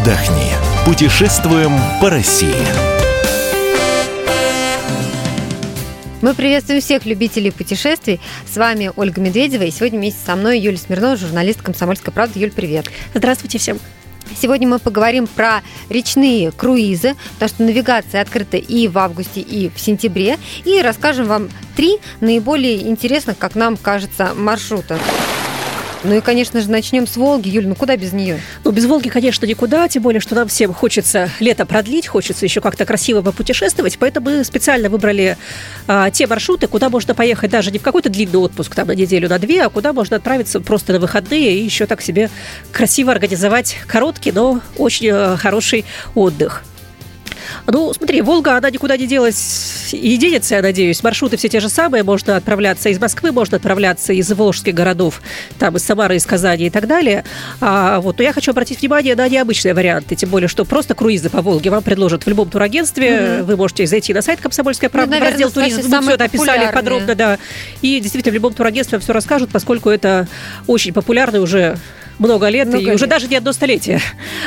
отдохни. 0.00 0.52
Путешествуем 0.84 1.72
по 2.00 2.10
России. 2.10 2.54
Мы 6.22 6.34
приветствуем 6.34 6.80
всех 6.80 7.06
любителей 7.06 7.50
путешествий. 7.50 8.20
С 8.50 8.56
вами 8.56 8.92
Ольга 8.96 9.20
Медведева. 9.20 9.62
И 9.62 9.70
сегодня 9.70 9.98
вместе 9.98 10.20
со 10.24 10.36
мной 10.36 10.58
Юлия 10.58 10.78
Смирнова, 10.78 11.16
журналист 11.16 11.62
«Комсомольской 11.62 12.12
правды». 12.12 12.38
Юль, 12.38 12.52
привет. 12.52 12.86
Здравствуйте 13.14 13.58
всем. 13.58 13.78
Сегодня 14.40 14.68
мы 14.68 14.78
поговорим 14.78 15.26
про 15.26 15.62
речные 15.88 16.52
круизы, 16.52 17.14
потому 17.34 17.48
что 17.48 17.62
навигация 17.64 18.22
открыта 18.22 18.56
и 18.58 18.86
в 18.86 18.96
августе, 18.98 19.40
и 19.40 19.68
в 19.68 19.80
сентябре. 19.80 20.38
И 20.64 20.80
расскажем 20.80 21.26
вам 21.26 21.48
три 21.74 21.98
наиболее 22.20 22.88
интересных, 22.88 23.38
как 23.38 23.54
нам 23.54 23.76
кажется, 23.76 24.32
маршрута. 24.34 24.98
Ну 26.02 26.16
и, 26.16 26.20
конечно 26.20 26.60
же, 26.62 26.70
начнем 26.70 27.06
с 27.06 27.16
Волги. 27.16 27.50
Юль, 27.50 27.66
ну 27.66 27.74
куда 27.74 27.96
без 27.96 28.12
нее? 28.12 28.40
Ну, 28.64 28.70
без 28.70 28.86
Волги, 28.86 29.10
конечно, 29.10 29.44
никуда, 29.44 29.86
тем 29.86 30.02
более, 30.02 30.20
что 30.20 30.34
нам 30.34 30.48
всем 30.48 30.72
хочется 30.72 31.28
лето 31.40 31.66
продлить, 31.66 32.06
хочется 32.06 32.46
еще 32.46 32.62
как-то 32.62 32.86
красиво 32.86 33.20
попутешествовать, 33.20 33.98
поэтому 33.98 34.30
мы 34.30 34.44
специально 34.44 34.88
выбрали 34.88 35.36
а, 35.86 36.10
те 36.10 36.26
маршруты, 36.26 36.68
куда 36.68 36.88
можно 36.88 37.14
поехать 37.14 37.50
даже 37.50 37.70
не 37.70 37.78
в 37.78 37.82
какой-то 37.82 38.08
длинный 38.08 38.38
отпуск, 38.38 38.74
там, 38.74 38.88
на 38.88 38.92
неделю, 38.92 39.28
на 39.28 39.38
две, 39.38 39.62
а 39.62 39.68
куда 39.68 39.92
можно 39.92 40.16
отправиться 40.16 40.60
просто 40.60 40.94
на 40.94 41.00
выходные 41.00 41.54
и 41.54 41.64
еще 41.64 41.84
так 41.84 42.00
себе 42.00 42.30
красиво 42.72 43.12
организовать 43.12 43.76
короткий, 43.86 44.32
но 44.32 44.60
очень 44.78 45.08
э, 45.08 45.36
хороший 45.36 45.84
отдых. 46.14 46.62
Ну, 47.66 47.92
смотри, 47.92 48.20
Волга, 48.22 48.56
она 48.56 48.70
никуда 48.70 48.96
не 48.96 49.06
делась 49.06 49.90
и 49.92 50.16
денется, 50.16 50.56
я 50.56 50.62
надеюсь. 50.62 51.02
Маршруты 51.02 51.36
все 51.36 51.48
те 51.48 51.60
же 51.60 51.68
самые. 51.68 52.02
Можно 52.02 52.36
отправляться 52.36 52.88
из 52.88 52.98
Москвы, 53.00 53.32
можно 53.32 53.56
отправляться 53.56 54.12
из 54.12 54.30
волжских 54.32 54.74
городов, 54.74 55.20
там 55.58 55.76
из 55.76 55.84
Самары, 55.84 56.16
из 56.16 56.26
Казани 56.26 56.66
и 56.66 56.70
так 56.70 56.86
далее. 56.86 57.24
А, 57.60 58.00
вот, 58.00 58.18
но 58.18 58.24
я 58.24 58.32
хочу 58.32 58.50
обратить 58.52 58.80
внимание 58.80 59.16
на 59.16 59.28
необычные 59.28 59.74
варианты, 59.74 60.16
тем 60.16 60.30
более, 60.30 60.48
что 60.48 60.64
просто 60.64 60.94
круизы 60.94 61.30
по 61.30 61.42
Волге 61.42 61.70
вам 61.70 61.82
предложат 61.82 62.24
в 62.24 62.28
любом 62.28 62.50
турагентстве. 62.50 63.38
Угу. 63.40 63.46
Вы 63.46 63.56
можете 63.56 63.86
зайти 63.86 64.14
на 64.14 64.22
сайт 64.22 64.40
«Комсомольская 64.40 64.90
правда», 64.90 65.14
ну, 65.14 65.20
наверное, 65.20 65.30
раздел 65.32 65.50
«Туризм». 65.50 65.90
Мы 65.90 66.02
все 66.02 66.12
это 66.12 66.24
описали 66.24 66.70
подробно, 66.72 67.14
да. 67.14 67.38
И 67.82 68.00
действительно, 68.00 68.32
в 68.32 68.34
любом 68.34 68.54
турагентстве 68.54 68.98
вам 68.98 69.02
все 69.02 69.12
расскажут, 69.12 69.50
поскольку 69.50 69.90
это 69.90 70.28
очень 70.66 70.92
популярный 70.92 71.40
уже 71.40 71.76
много 72.20 72.48
лет 72.48 72.68
много 72.68 72.82
и 72.82 72.86
лет. 72.86 72.94
уже 72.94 73.06
даже 73.06 73.26
не 73.26 73.36
одно 73.36 73.52
столетие 73.52 74.00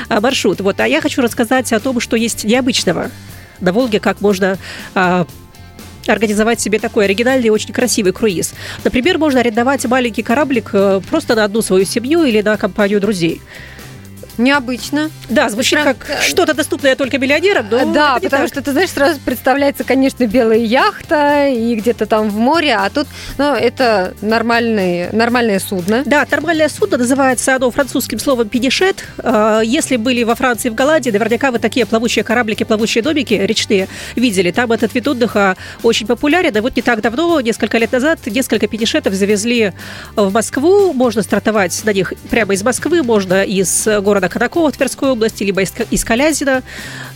а, 0.07 0.21
маршрут. 0.21 0.61
Вот. 0.61 0.79
А 0.79 0.87
я 0.87 1.01
хочу 1.01 1.21
рассказать 1.21 1.73
о 1.73 1.79
том, 1.79 1.99
что 1.99 2.15
есть 2.15 2.45
необычного 2.45 3.11
на 3.59 3.73
Волге, 3.73 3.99
как 3.99 4.21
можно 4.21 4.57
а, 4.93 5.25
организовать 6.07 6.59
себе 6.59 6.79
такой 6.79 7.05
оригинальный 7.05 7.47
и 7.47 7.49
очень 7.49 7.73
красивый 7.73 8.13
круиз. 8.13 8.53
Например, 8.83 9.17
можно 9.17 9.39
арендовать 9.39 9.85
маленький 9.85 10.21
кораблик 10.21 10.69
э, 10.73 11.01
просто 11.09 11.35
на 11.35 11.43
одну 11.45 11.61
свою 11.61 11.85
семью 11.85 12.23
или 12.23 12.41
на 12.41 12.57
компанию 12.57 12.99
друзей. 12.99 13.41
Необычно. 14.37 15.09
Да, 15.29 15.49
звучит 15.49 15.81
Прям... 15.81 15.95
как 15.95 16.21
что-то 16.21 16.53
доступное 16.53 16.95
только 16.95 17.17
миллионерам, 17.17 17.67
но 17.69 17.93
Да, 17.93 18.15
потому 18.15 18.43
так. 18.43 18.47
что, 18.47 18.61
ты 18.61 18.71
знаешь, 18.71 18.89
сразу 18.89 19.19
представляется, 19.19 19.83
конечно, 19.83 20.25
белая 20.25 20.59
яхта 20.59 21.47
и 21.47 21.75
где-то 21.75 22.05
там 22.05 22.29
в 22.29 22.37
море, 22.37 22.75
а 22.75 22.89
тут, 22.89 23.07
ну, 23.37 23.53
это 23.53 24.13
нормальный, 24.21 25.11
нормальное 25.11 25.59
судно. 25.59 26.03
Да, 26.05 26.25
нормальное 26.29 26.69
судно, 26.69 26.97
называется 26.97 27.55
оно 27.55 27.69
французским 27.71 28.19
словом 28.19 28.49
«пинишет». 28.49 29.05
А, 29.19 29.61
если 29.61 29.97
были 29.97 30.23
во 30.23 30.35
Франции, 30.35 30.69
в 30.69 30.75
Голландии, 30.75 31.11
наверняка 31.11 31.51
вы 31.51 31.59
такие 31.59 31.85
плавучие 31.85 32.23
кораблики, 32.23 32.63
плавучие 32.63 33.03
домики 33.03 33.33
речные 33.33 33.87
видели. 34.15 34.51
Там 34.51 34.71
этот 34.71 34.93
вид 34.95 35.07
отдыха 35.07 35.55
очень 35.83 36.07
популярен. 36.07 36.55
И 36.55 36.59
вот 36.59 36.75
не 36.75 36.81
так 36.81 37.01
давно, 37.01 37.39
несколько 37.41 37.77
лет 37.77 37.91
назад, 37.91 38.19
несколько 38.25 38.67
пинишетов 38.67 39.13
завезли 39.13 39.73
в 40.15 40.31
Москву. 40.31 40.93
Можно 40.93 41.21
стартовать 41.21 41.79
на 41.83 41.93
них 41.93 42.13
прямо 42.29 42.53
из 42.53 42.63
Москвы, 42.63 43.03
можно 43.03 43.43
из 43.43 43.87
города 44.01 44.22
города 44.23 44.29
Катакова 44.29 44.71
в 44.71 44.77
Тверской 44.77 45.09
области, 45.09 45.43
либо 45.43 45.61
из, 45.61 46.03
Калязина, 46.03 46.63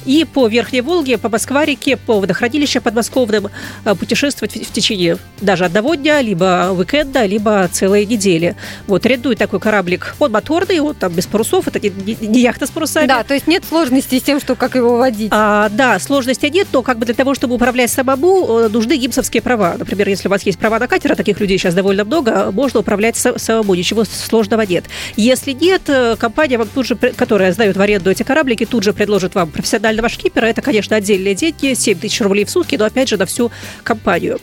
и 0.06 0.25
по 0.25 0.47
Верхней 0.47 0.81
Волге, 0.81 1.18
по 1.18 1.29
Москва-реке, 1.29 1.97
по 1.97 2.19
водохранилищам 2.19 2.81
подмосковным 2.81 3.50
э, 3.85 3.95
путешествовать 3.95 4.56
в 4.56 4.72
течение 4.72 5.18
даже 5.41 5.66
одного 5.66 5.95
дня, 5.95 6.22
либо 6.22 6.73
уикенда, 6.78 7.25
либо 7.25 7.68
целой 7.72 8.06
недели. 8.06 8.56
Вот, 8.88 9.06
арендует 9.06 9.38
такой 9.38 9.59
кораблик. 9.59 10.16
Он 10.19 10.31
моторный, 10.31 10.79
он 10.79 10.95
там 10.95 11.13
без 11.13 11.25
парусов, 11.25 11.68
это 11.68 11.79
не, 11.79 12.18
не 12.22 12.41
яхта 12.41 12.66
с 12.66 12.72
парусами. 12.72 13.07
Да, 13.07 13.24
то 13.24 13.34
есть 13.34 13.47
нет 13.47 13.63
сложности 13.68 14.19
с 14.19 14.24
тем, 14.24 14.39
что 14.39 14.56
как 14.56 14.75
его 14.75 14.97
водить. 14.97 15.29
А, 15.31 15.69
да, 15.69 16.00
сложности 16.00 16.45
нет, 16.47 16.68
но 16.72 16.81
как 16.81 16.97
бы 17.00 17.06
для 17.06 17.16
того, 17.16 17.35
чтобы 17.35 17.56
управлять 17.56 17.91
самому, 17.91 18.59
э, 18.59 18.69
нужны 18.69 18.97
гипсовские 18.97 19.41
права. 19.41 19.75
Например, 19.78 20.07
если 20.07 20.28
у 20.28 20.31
вас 20.31 20.44
есть 20.44 20.57
права 20.57 20.79
на 20.79 20.88
катер, 20.88 21.12
а 21.12 21.16
таких 21.16 21.39
людей 21.39 21.57
сейчас 21.57 21.74
довольно 21.74 22.06
много, 22.06 22.51
можно 22.51 22.79
управлять 22.79 23.18
самому, 23.18 23.75
ничего 23.75 24.03
сложного 24.06 24.62
нет. 24.62 24.85
Если 25.16 25.51
нет, 25.51 25.84
э, 25.88 26.16
компания 26.18 26.57
вам 26.57 26.68
тут 26.74 26.85
же 26.85 26.95
которая 27.16 27.52
сдает 27.52 27.78
в 27.78 27.81
аренду 27.81 28.12
эти 28.12 28.24
кораблики, 28.24 28.66
тут 28.66 28.84
же 28.84 28.94
предложит 28.94 29.35
вам 29.35 29.50
профессионального 29.52 30.09
шкипера. 30.09 30.46
Это, 30.46 30.62
конечно, 30.62 30.96
отдельные 30.96 31.35
деньги, 31.35 31.74
7 31.74 32.00
тысяч 32.00 32.22
рублей 32.22 32.46
в 32.46 32.50
сутки, 32.50 32.75
но, 32.75 32.85
опять 32.85 33.09
же, 33.09 33.18
на 33.18 33.25
всю 33.25 33.52
компанию. 33.84 34.40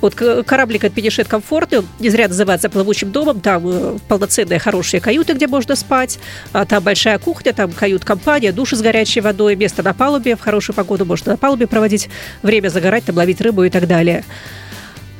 Вот 0.00 0.14
кораблик 0.14 0.84
от 0.84 0.94
Пенишет 0.94 1.28
комфортный, 1.28 1.80
он 1.80 1.88
не 1.98 2.08
зря 2.08 2.28
называется 2.28 2.70
плавучим 2.70 3.12
домом, 3.12 3.40
там 3.40 3.62
э, 3.66 3.98
полноценные 4.08 4.58
хорошие 4.58 5.00
каюты, 5.00 5.34
где 5.34 5.46
можно 5.46 5.76
спать, 5.76 6.18
а 6.52 6.64
там 6.64 6.82
большая 6.82 7.18
кухня, 7.18 7.52
там 7.52 7.72
кают-компания, 7.72 8.52
души 8.52 8.76
с 8.76 8.80
горячей 8.80 9.20
водой, 9.20 9.56
место 9.56 9.82
на 9.82 9.92
палубе, 9.92 10.36
в 10.36 10.40
хорошую 10.40 10.74
погоду 10.74 11.04
можно 11.04 11.32
на 11.32 11.38
палубе 11.38 11.66
проводить 11.66 12.08
время, 12.42 12.68
загорать, 12.68 13.04
там 13.04 13.16
ловить 13.16 13.40
рыбу 13.40 13.64
и 13.64 13.70
так 13.70 13.86
далее. 13.86 14.24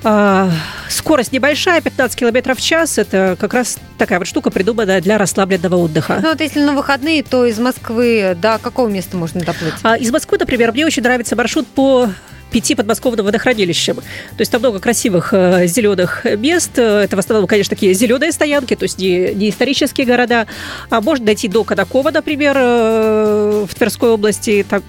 А, 0.09 0.53
скорость 0.89 1.33
небольшая, 1.33 1.81
15 1.81 2.17
километров 2.17 2.59
в 2.59 2.63
час. 2.63 2.97
Это 2.97 3.37
как 3.41 3.53
раз 3.53 3.77
такая 3.99 4.21
вот 4.21 4.29
штука, 4.29 4.53
придуманная 4.53 5.01
для 5.01 5.19
расслабленного 5.19 5.75
отдыха. 5.75 6.21
Ну 6.23 6.29
вот 6.29 6.41
если 6.41 6.61
на 6.61 6.75
выходные, 6.75 7.25
то 7.25 7.45
из 7.45 7.59
Москвы 7.59 8.37
до 8.41 8.59
какого 8.63 8.87
места 8.87 9.17
можно 9.17 9.41
доплыть? 9.41 9.75
А, 9.83 9.97
из 9.97 10.13
Москвы, 10.13 10.39
например, 10.39 10.71
мне 10.71 10.87
очень 10.87 11.03
нравится 11.03 11.35
маршрут 11.35 11.67
по 11.67 12.09
пяти 12.53 12.77
подмосковным 12.77 13.27
водохранилищам. 13.27 13.97
То 13.97 14.03
есть 14.39 14.53
там 14.53 14.61
много 14.61 14.79
красивых 14.79 15.31
э, 15.33 15.67
зеленых 15.67 16.25
мест. 16.39 16.79
Это 16.79 17.17
в 17.17 17.19
основном, 17.19 17.49
конечно, 17.49 17.71
такие 17.71 17.93
зеленые 17.93 18.31
стоянки, 18.31 18.77
то 18.77 18.85
есть 18.85 18.99
не, 18.99 19.35
не 19.35 19.51
исторические 19.51 20.07
города. 20.07 20.47
А 20.89 21.01
можно 21.01 21.27
дойти 21.27 21.49
до 21.49 21.65
Кадакова, 21.65 22.13
например, 22.13 22.57
э, 22.57 23.67
в 23.69 23.75
Тверской 23.75 24.11
области. 24.11 24.65
Там 24.69 24.85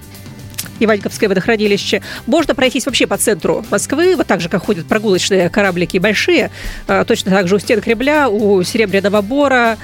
Иваньковское 0.80 1.28
водохранилище. 1.28 2.02
Можно 2.26 2.54
пройтись 2.54 2.86
вообще 2.86 3.06
по 3.06 3.16
центру 3.16 3.64
Москвы, 3.70 4.16
вот 4.16 4.26
так 4.26 4.40
же, 4.40 4.48
как 4.48 4.64
ходят 4.64 4.86
прогулочные 4.86 5.50
кораблики 5.50 5.98
большие, 5.98 6.50
а, 6.86 7.04
точно 7.04 7.30
так 7.30 7.48
же 7.48 7.56
у 7.56 7.58
стен 7.58 7.80
Кремля, 7.80 8.28
у 8.28 8.62
Серебряного 8.62 9.20
Бора, 9.22 9.78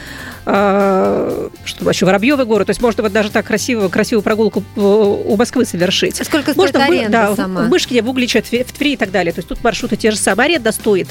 а, 0.47 1.51
что 1.65 1.89
еще 1.89 2.07
Воробьевы 2.07 2.45
горы. 2.45 2.65
То 2.65 2.71
есть 2.71 2.81
можно 2.81 3.03
вот 3.03 3.13
даже 3.13 3.31
так 3.31 3.47
красиво, 3.47 3.89
красивую 3.89 4.23
прогулку 4.23 4.63
у 4.77 5.37
Москвы 5.37 5.65
совершить. 5.65 6.21
А 6.21 6.25
сколько 6.25 6.53
стоит 6.53 6.75
можно 6.75 6.85
аренда 6.85 7.11
да, 7.11 7.37
сама? 7.37 7.63
В 7.63 7.69
Мышкине, 7.69 8.03
в 8.03 8.11
Угличе, 8.11 8.43
в 8.43 8.49
Твери 8.49 8.93
и 8.93 8.97
так 8.97 9.11
далее. 9.11 9.33
То 9.33 9.39
есть 9.39 9.49
тут 9.49 9.63
маршруты 9.65 9.97
те 9.97 10.11
же 10.11 10.17
самые. 10.17 10.45
Аренда 10.45 10.73
стоит. 10.73 11.09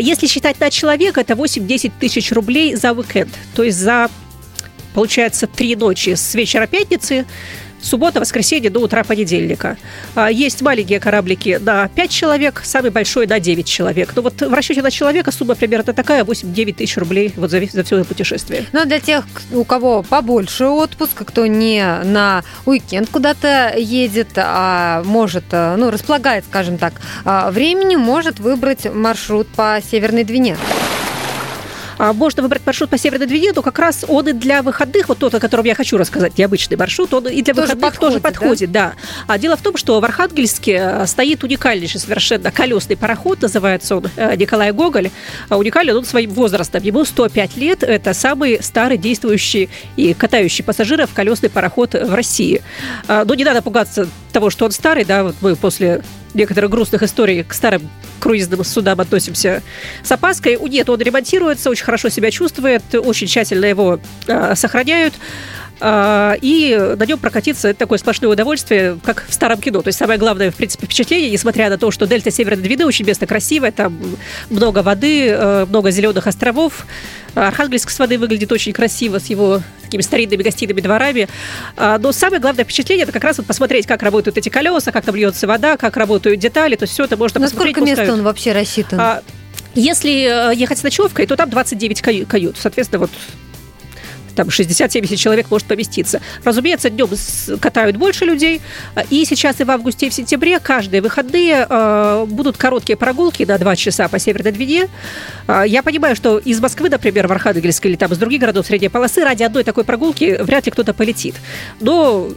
Если 0.00 0.26
считать 0.26 0.60
на 0.60 0.70
человека, 0.70 1.20
это 1.20 1.32
8-10 1.34 1.92
тысяч 1.98 2.32
рублей 2.32 2.74
за 2.74 2.92
уикенд. 2.92 3.30
То 3.54 3.62
есть 3.62 3.78
за, 3.78 4.10
получается, 4.94 5.46
три 5.46 5.74
ночи 5.74 6.14
с 6.14 6.34
вечера 6.34 6.66
пятницы 6.66 7.24
суббота, 7.80 8.20
воскресенье 8.20 8.70
до 8.70 8.80
утра 8.80 9.04
понедельника. 9.04 9.76
А, 10.14 10.30
есть 10.30 10.62
маленькие 10.62 11.00
кораблики 11.00 11.58
на 11.60 11.88
5 11.88 12.10
человек, 12.10 12.62
самый 12.64 12.90
большой 12.90 13.26
на 13.26 13.40
9 13.40 13.66
человек. 13.66 14.12
Ну 14.14 14.22
вот 14.22 14.40
в 14.40 14.52
расчете 14.52 14.82
на 14.82 14.90
человека 14.90 15.32
сумма 15.32 15.54
примерно 15.54 15.92
такая, 15.92 16.24
8-9 16.24 16.74
тысяч 16.74 16.96
рублей 16.96 17.32
вот 17.36 17.50
за, 17.50 17.60
за 17.66 17.82
все 17.82 17.98
это 17.98 18.06
путешествие. 18.06 18.66
А 18.72 18.84
для 18.84 19.00
тех, 19.00 19.24
у 19.52 19.64
кого 19.64 20.02
побольше 20.02 20.66
отпуска, 20.66 21.24
кто 21.24 21.46
не 21.46 21.84
на 22.04 22.44
уикенд 22.66 23.08
куда-то 23.10 23.74
едет, 23.76 24.28
а 24.36 25.02
может, 25.04 25.44
э, 25.50 25.76
ну, 25.76 25.90
располагает, 25.90 26.44
скажем 26.44 26.78
так, 26.78 26.94
а, 27.24 27.50
времени, 27.50 27.96
может 27.96 28.38
выбрать 28.38 28.92
маршрут 28.92 29.48
по 29.48 29.80
Северной 29.90 30.24
Двине. 30.24 30.56
А, 31.98 32.12
можно 32.12 32.42
выбрать 32.42 32.64
маршрут 32.64 32.90
по 32.90 32.98
Северной 32.98 33.26
Двине, 33.26 33.52
но 33.54 33.62
как 33.62 33.78
раз 33.78 34.04
он 34.08 34.28
и 34.28 34.32
для 34.32 34.62
выходных, 34.62 35.08
вот 35.08 35.18
тот, 35.18 35.34
о 35.34 35.40
котором 35.40 35.64
я 35.64 35.74
хочу 35.74 35.96
рассказать, 35.96 36.38
необычный 36.38 36.76
маршрут, 36.76 37.12
он 37.12 37.28
и 37.28 37.42
для 37.42 37.54
тоже 37.54 37.74
выходных 37.74 37.92
подходит, 37.92 38.00
тоже 38.00 38.20
подходит, 38.20 38.72
да? 38.72 38.94
да. 38.96 39.02
А 39.26 39.38
дело 39.38 39.56
в 39.56 39.62
том, 39.62 39.76
что 39.76 40.00
в 40.00 40.04
Архангельске 40.04 40.78
э, 40.80 41.06
стоит 41.06 41.42
уникальнейший 41.42 42.00
совершенно 42.00 42.50
колесный 42.50 42.96
пароход, 42.96 43.42
называется 43.42 43.96
он 43.96 44.06
э, 44.16 44.36
Николай 44.36 44.72
Гоголь. 44.72 45.10
А 45.48 45.58
уникален 45.58 45.96
он 45.96 46.04
своим 46.04 46.30
возрастом, 46.30 46.82
ему 46.82 47.04
105 47.04 47.56
лет, 47.56 47.82
это 47.82 48.14
самый 48.14 48.62
старый 48.62 48.96
действующий 48.96 49.68
и 49.96 50.14
катающий 50.14 50.64
пассажиров 50.64 51.10
колесный 51.12 51.50
пароход 51.50 51.94
в 51.94 52.14
России. 52.14 52.62
А, 53.08 53.24
но 53.24 53.34
не 53.34 53.44
надо 53.44 53.60
пугаться 53.62 54.08
того, 54.32 54.50
что 54.50 54.64
он 54.64 54.70
старый, 54.70 55.04
да, 55.04 55.24
вот 55.24 55.36
мы 55.40 55.56
после 55.56 56.02
некоторых 56.34 56.70
грустных 56.70 57.02
историй 57.02 57.42
к 57.42 57.52
старым 57.52 57.88
круизным 58.18 58.64
судам 58.64 59.00
относимся 59.00 59.62
с 60.02 60.12
опаской. 60.12 60.58
Нет, 60.68 60.88
он 60.90 61.00
ремонтируется, 61.00 61.70
очень 61.70 61.84
хорошо 61.84 62.08
себя 62.08 62.30
чувствует, 62.30 62.82
очень 62.94 63.26
тщательно 63.26 63.66
его 63.66 64.00
э, 64.26 64.54
сохраняют. 64.54 65.14
А, 65.80 66.36
и 66.40 66.76
на 66.98 67.04
нем 67.04 67.18
прокатиться 67.18 67.68
это 67.68 67.78
такое 67.78 67.98
сплошное 67.98 68.30
удовольствие, 68.30 68.98
как 69.04 69.24
в 69.28 69.32
старом 69.32 69.60
кино. 69.60 69.82
То 69.82 69.88
есть 69.88 69.98
самое 69.98 70.18
главное, 70.18 70.50
в 70.50 70.56
принципе, 70.56 70.86
впечатление, 70.86 71.30
несмотря 71.30 71.70
на 71.70 71.78
то, 71.78 71.90
что 71.90 72.06
дельта 72.06 72.30
Северной 72.30 72.62
Двины 72.62 72.84
очень 72.84 73.06
место 73.06 73.26
красивое, 73.26 73.70
там 73.70 73.98
много 74.50 74.82
воды, 74.82 75.28
э, 75.28 75.66
много 75.68 75.90
зеленых 75.90 76.26
островов. 76.26 76.86
Архангельск 77.34 77.90
с 77.90 77.98
воды 77.98 78.18
выглядит 78.18 78.50
очень 78.50 78.72
красиво, 78.72 79.18
с 79.18 79.26
его 79.26 79.62
такими 79.88 80.02
старинными 80.02 80.42
гостиными 80.42 80.80
дворами. 80.80 81.28
А, 81.76 81.98
но 81.98 82.12
самое 82.12 82.40
главное 82.40 82.64
впечатление 82.64 83.04
это 83.04 83.12
как 83.12 83.24
раз 83.24 83.38
вот 83.38 83.46
посмотреть, 83.46 83.86
как 83.86 84.02
работают 84.02 84.36
эти 84.38 84.48
колеса, 84.48 84.92
как 84.92 85.04
там 85.04 85.14
льется 85.16 85.46
вода, 85.46 85.76
как 85.76 85.96
работают 85.96 86.38
детали. 86.38 86.76
То 86.76 86.84
есть 86.84 86.92
все 86.92 87.04
это 87.04 87.16
можно 87.16 87.40
На 87.40 87.46
посмотреть. 87.46 87.76
сколько 87.76 87.90
мест 87.90 88.10
он 88.12 88.22
вообще 88.22 88.52
рассчитан? 88.52 89.00
А, 89.00 89.22
Если 89.74 90.50
э, 90.52 90.54
ехать 90.54 90.78
с 90.78 90.82
ночевкой, 90.82 91.26
то 91.26 91.36
там 91.36 91.50
29 91.50 92.00
каю- 92.02 92.26
кают. 92.26 92.56
Соответственно, 92.58 93.00
вот 93.00 93.10
там 94.38 94.48
60-70 94.48 95.16
человек 95.16 95.50
может 95.50 95.66
поместиться. 95.66 96.20
Разумеется, 96.44 96.90
днем 96.90 97.08
катают 97.58 97.96
больше 97.96 98.24
людей. 98.24 98.60
И 99.10 99.24
сейчас 99.24 99.60
и 99.60 99.64
в 99.64 99.70
августе, 99.72 100.06
и 100.06 100.10
в 100.10 100.14
сентябре 100.14 100.60
каждые 100.60 101.00
выходные 101.00 101.66
э, 101.68 102.24
будут 102.28 102.56
короткие 102.56 102.96
прогулки 102.96 103.42
на 103.42 103.58
2 103.58 103.74
часа 103.74 104.06
по 104.06 104.20
Северной 104.20 104.52
Двине. 104.52 104.88
А, 105.48 105.64
Я 105.64 105.82
понимаю, 105.82 106.14
что 106.14 106.38
из 106.38 106.60
Москвы, 106.60 106.88
например, 106.88 107.26
в 107.26 107.32
Архангельск 107.32 107.84
или 107.86 107.96
там 107.96 108.12
из 108.12 108.18
других 108.18 108.40
городов 108.40 108.64
средней 108.64 108.88
полосы 108.88 109.24
ради 109.24 109.42
одной 109.42 109.64
такой 109.64 109.82
прогулки 109.82 110.38
вряд 110.40 110.66
ли 110.66 110.70
кто-то 110.70 110.94
полетит. 110.94 111.34
Но 111.80 112.30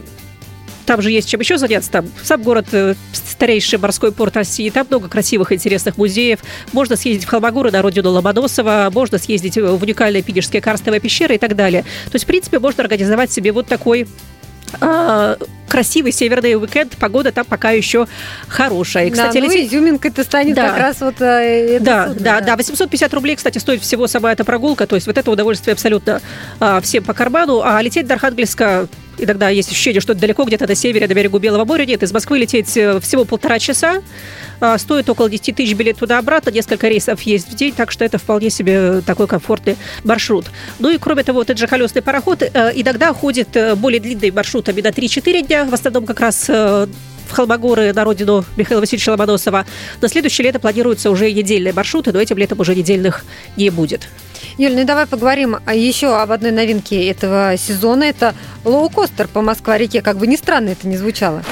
там 0.86 1.00
же 1.02 1.12
есть 1.12 1.28
чем 1.28 1.40
еще 1.40 1.58
заняться. 1.58 1.90
Там 1.90 2.10
сам 2.24 2.42
город 2.42 2.66
э, 2.72 2.94
старейший 3.42 3.80
морской 3.80 4.12
порт 4.12 4.36
России. 4.36 4.70
Там 4.70 4.86
много 4.88 5.08
красивых, 5.08 5.50
интересных 5.50 5.98
музеев. 5.98 6.38
Можно 6.72 6.94
съездить 6.94 7.24
в 7.26 7.28
Холмогоры 7.28 7.72
на 7.72 7.82
родину 7.82 8.10
Ломоносова. 8.10 8.88
Можно 8.94 9.18
съездить 9.18 9.56
в 9.56 9.82
уникальные 9.82 10.22
Пидежские 10.22 10.62
карстовые 10.62 11.00
пещеры 11.00 11.34
и 11.34 11.38
так 11.38 11.56
далее. 11.56 11.82
То 11.82 12.12
есть, 12.14 12.24
в 12.24 12.28
принципе, 12.28 12.60
можно 12.60 12.84
организовать 12.84 13.32
себе 13.32 13.50
вот 13.50 13.66
такой 13.66 14.06
а, 14.80 15.36
красивый 15.68 16.12
северный 16.12 16.54
уикенд. 16.54 16.96
Погода 16.98 17.32
там 17.32 17.44
пока 17.44 17.72
еще 17.72 18.06
хорошая. 18.46 19.06
И, 19.06 19.10
кстати, 19.10 19.38
да, 19.38 19.40
ну, 19.40 19.50
лететь- 19.52 19.72
изюминкой 19.72 20.12
это 20.12 20.22
станет 20.22 20.54
Да. 20.54 20.68
как 20.68 20.78
раз 20.78 21.00
вот 21.00 21.20
э, 21.20 21.80
да, 21.80 22.10
судно, 22.10 22.22
да, 22.22 22.40
да, 22.42 22.56
850 22.56 23.12
рублей, 23.12 23.34
кстати, 23.34 23.58
стоит 23.58 23.82
всего 23.82 24.06
сама 24.06 24.30
эта 24.32 24.44
прогулка, 24.44 24.86
то 24.86 24.94
есть 24.94 25.08
вот 25.08 25.18
это 25.18 25.28
удовольствие 25.32 25.72
абсолютно 25.72 26.22
а, 26.60 26.80
всем 26.80 27.02
по 27.02 27.12
карману, 27.12 27.60
а 27.64 27.82
лететь 27.82 28.06
до 28.06 28.14
Архангельска 28.14 28.86
иногда 29.22 29.48
есть 29.48 29.70
ощущение, 29.70 30.00
что 30.00 30.14
далеко, 30.14 30.44
где-то 30.44 30.66
на 30.66 30.74
севере, 30.74 31.06
на 31.06 31.14
берегу 31.14 31.38
Белого 31.38 31.64
моря. 31.64 31.84
Нет, 31.84 32.02
из 32.02 32.12
Москвы 32.12 32.38
лететь 32.38 32.76
э, 32.76 33.00
всего 33.00 33.24
полтора 33.24 33.58
часа. 33.58 34.02
А, 34.60 34.78
Стоит 34.78 35.08
около 35.08 35.28
10 35.28 35.56
тысяч 35.56 35.74
билет 35.74 35.98
туда-обратно. 35.98 36.50
Несколько 36.50 36.88
рейсов 36.88 37.20
есть 37.22 37.48
в 37.50 37.54
день, 37.54 37.72
так 37.72 37.90
что 37.90 38.04
это 38.04 38.18
вполне 38.18 38.50
себе 38.50 39.00
такой 39.00 39.26
комфортный 39.26 39.76
маршрут. 40.04 40.46
Ну 40.78 40.90
и 40.90 40.98
кроме 40.98 41.22
того, 41.22 41.40
вот 41.40 41.50
этот 41.50 41.58
же 41.58 41.66
колесный 41.66 42.02
пароход 42.02 42.42
э, 42.42 42.72
иногда 42.74 43.12
ходит 43.12 43.56
э, 43.56 43.74
более 43.74 44.00
длинными 44.00 44.30
маршрутами 44.30 44.80
на 44.80 44.88
3-4 44.88 45.46
дня. 45.46 45.64
В 45.64 45.74
основном 45.74 46.06
как 46.06 46.20
раз 46.20 46.50
в 47.32 47.34
Холмогоры 47.34 47.92
на 47.94 48.04
родину 48.04 48.44
Михаила 48.56 48.80
Васильевича 48.80 49.10
Ломоносова. 49.10 49.64
На 50.00 50.08
следующее 50.08 50.44
лето 50.44 50.60
планируются 50.60 51.10
уже 51.10 51.32
недельные 51.32 51.72
маршруты, 51.72 52.12
но 52.12 52.20
этим 52.20 52.36
летом 52.36 52.60
уже 52.60 52.74
недельных 52.74 53.24
не 53.56 53.70
будет. 53.70 54.08
Юль, 54.58 54.74
ну 54.74 54.84
давай 54.84 55.06
поговорим 55.06 55.56
а, 55.64 55.74
еще 55.74 56.14
об 56.14 56.30
одной 56.30 56.50
новинке 56.50 57.06
этого 57.06 57.56
сезона. 57.56 58.04
Это 58.04 58.34
лоукостер 58.64 59.28
по 59.28 59.40
Москва-реке. 59.40 60.02
Как 60.02 60.18
бы 60.18 60.26
ни 60.26 60.36
странно 60.36 60.70
это 60.70 60.86
не 60.86 60.98
звучало. 60.98 61.42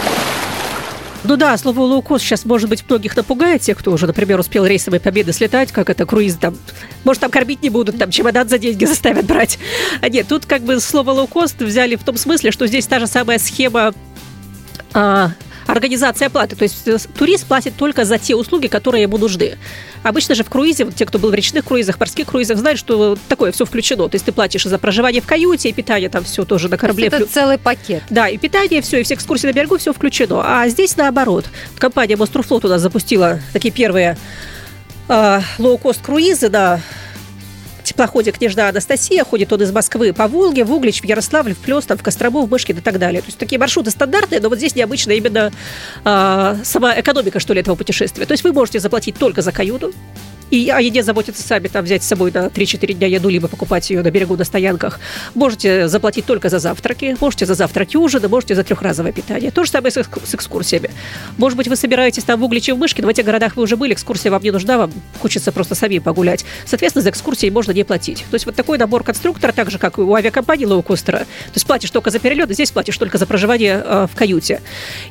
Ну 1.24 1.36
да, 1.36 1.56
слово 1.56 1.80
лоукост 1.80 2.24
сейчас, 2.24 2.44
может 2.44 2.68
быть, 2.68 2.84
многих 2.88 3.16
напугает, 3.16 3.62
тех, 3.62 3.78
кто 3.78 3.92
уже, 3.92 4.06
например, 4.06 4.38
успел 4.38 4.64
рейсом 4.64 5.00
Победы 5.00 5.32
слетать, 5.32 5.70
как 5.70 5.90
это, 5.90 6.06
круиз 6.06 6.36
там, 6.36 6.56
может, 7.04 7.20
там 7.20 7.30
кормить 7.30 7.62
не 7.62 7.68
будут, 7.68 7.98
там 7.98 8.10
чемодан 8.10 8.48
за 8.48 8.58
деньги 8.58 8.84
заставят 8.86 9.26
брать. 9.26 9.58
А 10.00 10.08
нет, 10.08 10.28
тут 10.28 10.46
как 10.46 10.62
бы 10.62 10.80
слово 10.80 11.10
лоукост 11.12 11.60
взяли 11.60 11.96
в 11.96 12.04
том 12.04 12.16
смысле, 12.16 12.50
что 12.50 12.66
здесь 12.66 12.86
та 12.86 13.00
же 13.00 13.06
самая 13.06 13.38
схема 13.38 13.94
а, 14.92 15.32
организации 15.70 16.26
оплаты. 16.26 16.56
То 16.56 16.64
есть 16.64 16.87
э, 16.87 16.99
турист 17.17 17.46
платит 17.46 17.76
только 17.76 18.05
за 18.05 18.19
те 18.19 18.34
услуги, 18.34 18.67
которые 18.67 19.02
ему 19.02 19.19
нужны. 19.19 19.56
Обычно 20.02 20.34
же 20.34 20.44
в 20.44 20.50
круизе, 20.50 20.84
вот 20.84 20.94
те, 20.94 21.06
кто 21.06 21.19
был 21.19 21.31
в 21.31 21.34
речных 21.34 21.64
круизах, 21.64 21.99
морских 22.00 22.26
круизах, 22.26 22.58
знают, 22.58 22.78
что 22.78 23.17
такое 23.28 23.52
все 23.52 23.64
включено. 23.64 24.08
То 24.08 24.14
есть 24.14 24.25
ты 24.25 24.32
платишь 24.32 24.67
и 24.67 24.69
за 24.69 24.78
проживание 24.78 25.20
в 25.20 25.26
каюте, 25.26 25.69
и 25.69 25.72
питание 25.72 26.08
там 26.08 26.25
все 26.25 26.44
тоже 26.44 26.69
на 26.69 26.76
То 26.76 26.82
корабле. 26.82 27.08
это 27.08 27.26
целый 27.26 27.58
пакет. 27.58 28.02
Да, 28.11 28.28
и 28.28 28.38
питание, 28.38 28.82
все, 28.82 29.00
и 29.00 29.02
все 29.02 29.14
экскурсии 29.14 29.46
на 29.46 29.52
берегу, 29.52 29.78
все 29.78 29.93
включено. 29.93 30.43
А 30.44 30.69
здесь 30.69 30.96
наоборот. 30.96 31.46
Компания 31.78 32.16
Мостурфлот 32.16 32.64
у 32.64 32.69
нас 32.69 32.81
запустила 32.81 33.40
такие 33.52 33.73
первые 33.73 34.16
э, 35.08 35.40
лоу-кост 35.58 36.02
круизы 36.02 36.49
на 36.49 36.81
теплоходе 37.90 38.32
«Княжна 38.32 38.69
Анастасия». 38.69 39.25
Ходит 39.25 39.52
он 39.52 39.62
из 39.62 39.72
Москвы 39.72 40.12
по 40.12 40.28
Волге, 40.28 40.64
в 40.64 40.72
Углич, 40.72 41.02
в 41.02 41.04
Ярославль, 41.04 41.54
в 41.54 41.58
Плёс, 41.58 41.84
там, 41.84 41.98
в 41.98 42.02
Кострому, 42.02 42.46
в 42.46 42.50
Мышкин 42.50 42.78
и 42.78 42.81
так 42.81 42.98
далее. 42.98 43.20
То 43.20 43.28
есть 43.28 43.38
такие 43.38 43.58
маршруты 43.58 43.90
стандартные, 43.90 44.40
но 44.40 44.48
вот 44.48 44.58
здесь 44.58 44.75
необычно 44.75 45.12
именно 45.12 45.52
э, 46.04 46.56
сама 46.64 46.98
экономика, 46.98 47.40
что 47.40 47.52
ли, 47.52 47.60
этого 47.60 47.75
путешествия. 47.75 48.26
То 48.26 48.32
есть 48.32 48.44
вы 48.44 48.52
можете 48.52 48.81
заплатить 48.81 49.16
только 49.16 49.42
за 49.42 49.52
каюту, 49.52 49.92
и 50.50 50.69
о 50.70 50.81
еде 50.81 51.02
заботиться 51.02 51.43
сами, 51.43 51.69
там 51.69 51.85
взять 51.85 52.02
с 52.02 52.06
собой 52.06 52.31
на 52.32 52.47
3-4 52.47 52.93
дня 52.94 53.06
еду, 53.06 53.29
либо 53.29 53.49
покупать 53.49 53.88
ее 53.91 54.02
на 54.02 54.11
берегу 54.11 54.37
на 54.37 54.44
стоянках. 54.44 54.99
Можете 55.35 55.88
заплатить 55.88 56.26
только 56.26 56.49
за 56.49 56.58
завтраки, 56.58 57.17
можете 57.20 57.47
за 57.47 57.55
завтраки 57.55 57.97
ужины, 57.97 58.29
можете 58.29 58.55
за 58.55 58.64
трехразовое 58.64 59.12
питание. 59.12 59.50
То 59.50 59.64
же 59.64 59.70
самое 59.70 59.93
с, 59.93 59.97
экск- 59.97 60.26
с 60.26 60.35
экскурсиями. 60.35 60.91
Может 61.38 61.56
быть, 61.56 61.69
вы 61.69 61.76
собираетесь 61.76 62.25
там 62.25 62.41
в 62.41 62.44
Угличе, 62.44 62.75
в 62.75 62.79
Мышкин, 62.79 63.05
в 63.05 63.08
этих 63.08 63.25
городах 63.25 63.56
вы 63.56 63.62
уже 63.62 63.76
были, 63.76 63.93
экскурсия 63.94 64.31
вам 64.31 64.43
не 64.43 64.50
нужна, 64.50 64.79
вам 64.79 64.93
хочется 65.20 65.52
просто 65.52 65.75
сами 65.75 65.99
погулять. 65.99 66.44
Соответственно, 66.67 67.02
за 67.02 67.11
экскурсии 67.11 67.49
можно 67.50 67.73
не 67.73 67.85
платить. 67.85 68.25
То 68.31 68.35
есть 68.35 68.47
вот 68.47 68.55
такой 68.56 68.79
набор 68.79 69.05
конструктора, 69.05 69.52
так 69.52 69.70
же, 69.70 69.79
как 69.79 69.99
и 69.99 70.00
у 70.00 70.14
авиакомпании 70.14 70.64
лоукостера. 70.64 71.19
То 71.20 71.26
есть 71.55 71.67
платишь 71.67 71.91
только 71.91 72.11
за 72.11 72.19
перелет, 72.19 72.50
а 72.50 72.55
здесь 72.55 72.70
платишь 72.70 72.97
только 72.99 73.19
за 73.19 73.26
проживание 73.26 73.82
э, 73.85 74.06
в 74.12 74.17
каюте. 74.17 74.61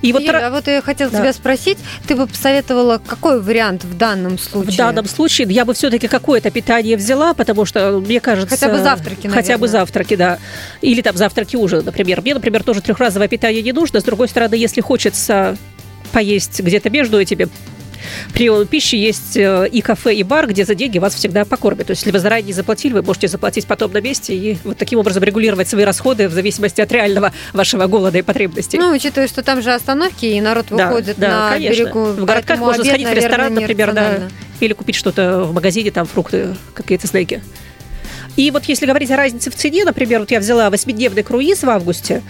И 0.02 0.12
вот 0.12 0.22
Юля, 0.22 0.48
а 0.48 0.52
вот 0.52 0.68
я 0.68 0.82
хотела 0.82 1.10
Да. 1.12 1.20
тебя 1.20 1.34
спросить, 1.34 1.78
ты 2.08 2.16
бы 2.16 2.28
посоветовала 2.28 3.02
какой 3.06 3.42
вариант 3.42 3.84
в 3.86 3.98
данном 3.98 4.38
случае? 4.38 4.72
В 4.74 4.76
данном 4.78 5.06
случае 5.06 5.29
я 5.38 5.66
бы 5.66 5.74
все-таки 5.74 6.08
какое-то 6.08 6.52
питание 6.52 6.98
взяла, 6.98 7.34
потому 7.34 7.66
что, 7.66 8.00
мне 8.00 8.20
кажется... 8.20 8.50
Хотя 8.50 8.70
бы 8.70 8.80
завтраки, 8.80 9.28
Хотя 9.28 9.58
бы 9.58 9.68
наверное. 9.68 9.68
завтраки, 9.68 10.16
да. 10.16 10.40
Или 10.82 11.02
там 11.02 11.16
завтраки 11.16 11.56
ужин, 11.56 11.84
например. 11.86 12.22
Мне, 12.22 12.34
например, 12.34 12.64
тоже 12.64 12.82
трехразовое 12.82 13.28
питание 13.28 13.62
не 13.62 13.72
нужно. 13.72 14.00
С 14.00 14.04
другой 14.04 14.28
стороны, 14.28 14.56
если 14.56 14.82
хочется 14.82 15.58
поесть 16.12 16.60
где-то 16.60 16.90
между 16.90 17.20
этими 17.20 17.48
приемом 18.34 18.68
пищи 18.68 18.96
есть 18.96 19.38
э, 19.38 19.68
и 19.72 19.82
кафе, 19.82 20.16
и 20.16 20.24
бар, 20.24 20.48
где 20.48 20.66
за 20.66 20.76
деньги 20.76 21.00
вас 21.00 21.16
всегда 21.16 21.46
покормят. 21.46 21.88
То 21.88 21.92
есть, 21.92 22.02
если 22.04 22.12
вы 22.12 22.20
заранее 22.20 22.48
не 22.48 22.54
заплатили, 22.54 22.94
вы 22.94 23.02
можете 23.02 23.28
заплатить 23.28 23.66
потом 23.68 23.92
на 23.92 24.02
месте 24.02 24.34
и 24.36 24.58
вот 24.64 24.78
таким 24.78 25.00
образом 25.00 25.24
регулировать 25.24 25.68
свои 25.68 25.84
расходы 25.84 26.28
в 26.28 26.34
зависимости 26.34 26.82
от 26.82 26.92
реального 26.92 27.34
вашего 27.54 27.88
голода 27.88 28.18
и 28.18 28.22
потребностей. 28.22 28.78
Ну, 28.78 28.92
учитывая, 28.94 29.28
что 29.28 29.44
там 29.44 29.62
же 29.62 29.74
остановки, 29.74 30.26
и 30.26 30.40
народ 30.42 30.68
Да, 30.70 30.88
выходит 30.88 31.18
да, 31.18 31.28
на 31.28 31.50
конечно. 31.52 31.84
берегу. 31.84 32.06
В 32.14 32.26
городках 32.26 32.60
можно 32.60 32.82
обед, 32.82 32.88
сходить 32.88 33.08
в 33.08 33.14
ресторан, 33.14 33.54
наверное, 33.54 33.62
например, 33.62 33.94
да. 33.94 34.20
Или 34.60 34.74
купить 34.74 34.96
что-то 34.96 35.44
в 35.44 35.54
магазине, 35.54 35.92
там 35.92 36.06
фрукты, 36.06 36.56
какие-то 36.74 37.08
снеки. 37.08 37.42
И 38.36 38.52
вот 38.52 38.66
если 38.66 38.86
говорить 38.86 39.12
о 39.12 39.18
разнице 39.18 39.52
в 39.52 39.56
цене, 39.56 39.84
например, 39.84 40.22
вот 40.22 40.32
я 40.32 40.40
взяла 40.40 40.70
восьмидневный 40.70 41.24
круиз 41.24 41.64
в 41.64 41.70
августе 41.70 42.22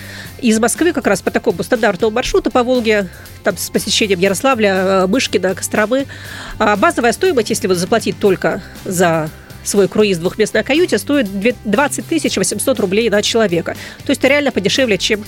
из 0.42 0.60
Москвы 0.60 0.92
как 0.92 1.06
раз 1.06 1.22
по 1.22 1.30
такому 1.30 1.62
стандартному 1.62 2.12
маршруту 2.12 2.50
по 2.50 2.64
Волге, 2.64 3.10
там 3.44 3.56
с 3.58 3.70
посещением 3.70 4.20
Ярославля, 4.20 4.74
э, 4.74 5.08
Мышкина, 5.08 5.54
Костромы. 5.54 6.08
А 6.58 6.76
базовая 6.78 7.12
стоимость, 7.12 7.52
если 7.52 7.68
вот 7.68 7.78
заплатить 7.78 8.18
только 8.18 8.64
за 8.86 9.30
свой 9.64 9.88
круиз 9.88 10.18
в 10.18 10.22
двухместной 10.22 10.64
каюте 10.64 10.98
стоит 10.98 11.40
две- 11.40 11.56
20 11.66 12.06
тысяч 12.06 12.38
800 12.38 12.80
рублей 12.80 13.10
на 13.10 13.22
человека. 13.22 13.76
То 14.06 14.12
есть 14.12 14.20
это 14.20 14.28
реально 14.30 14.52
подешевле, 14.52 14.98
чем 14.98 15.24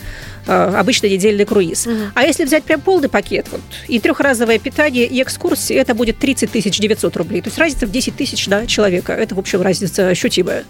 э, 0.47 0.73
обычный 0.77 1.09
недельный 1.09 1.45
круиз. 1.45 1.85
Мгм. 1.85 2.11
А 2.15 2.23
если 2.23 2.45
взять 2.45 2.63
прям 2.63 2.81
полный 2.81 3.09
пакет, 3.09 3.47
вот, 3.51 3.61
и 3.87 3.99
трехразовое 3.99 4.59
питание, 4.59 5.05
и 5.05 5.21
экскурсии, 5.21 5.75
это 5.75 5.93
будет 5.93 6.17
30 6.19 6.51
тысяч 6.51 6.79
900 6.79 7.15
рублей. 7.17 7.41
То 7.41 7.49
есть 7.49 7.57
разница 7.57 7.85
в 7.85 7.91
10 7.91 8.15
тысяч 8.15 8.47
на 8.47 8.65
человека. 8.67 9.13
Это, 9.13 9.35
в 9.35 9.39
общем, 9.39 9.61
разница 9.61 10.07
ощутимая. 10.07 10.63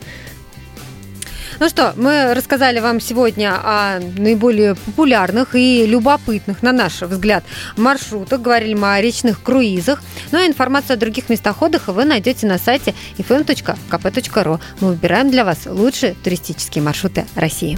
Ну 1.62 1.70
что, 1.70 1.94
мы 1.96 2.34
рассказали 2.34 2.80
вам 2.80 3.00
сегодня 3.00 3.54
о 3.54 4.00
наиболее 4.18 4.74
популярных 4.74 5.54
и 5.54 5.86
любопытных, 5.86 6.64
на 6.64 6.72
наш 6.72 7.04
взгляд, 7.04 7.44
маршрутах. 7.78 8.42
Говорили 8.42 8.74
мы 8.74 8.96
о 8.96 9.00
речных 9.00 9.44
круизах. 9.44 10.02
Ну 10.32 10.40
а 10.40 10.48
информацию 10.48 10.96
о 10.96 10.98
других 10.98 11.30
местах 11.30 11.62
отдыха 11.62 11.94
вы 11.94 12.06
найдете 12.06 12.48
на 12.48 12.58
сайте 12.58 12.96
fm.kp.ru. 13.20 14.60
Мы 14.80 14.88
выбираем 14.88 15.30
для 15.30 15.46
вас 15.46 15.68
лучшие 15.68 16.16
туристические 16.16 16.84
маршруты 16.84 17.28
России. 17.36 17.78